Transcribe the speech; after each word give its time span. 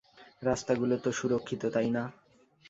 রাস্তাগুলো 0.41 0.95
তো 1.03 1.09
সুরক্ষিত, 1.19 1.61
তাই 1.75 1.89
না? 1.95 2.03